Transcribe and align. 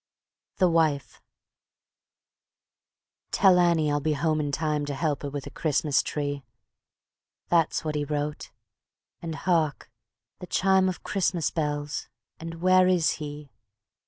The 0.57 0.67
Wife 0.67 1.21
"Tell 3.29 3.59
Annie 3.59 3.91
I'll 3.91 3.99
be 3.99 4.13
home 4.13 4.39
in 4.39 4.51
time 4.51 4.83
To 4.87 4.95
help 4.95 5.21
her 5.21 5.29
with 5.29 5.43
her 5.45 5.51
Christmas 5.51 6.01
tree." 6.01 6.43
That's 7.49 7.85
what 7.85 7.93
he 7.93 8.03
wrote, 8.03 8.49
and 9.21 9.35
hark! 9.35 9.91
the 10.39 10.47
chime 10.47 10.89
Of 10.89 11.03
Christmas 11.03 11.51
bells, 11.51 12.09
and 12.39 12.63
where 12.63 12.87
is 12.87 13.17
he? 13.21 13.51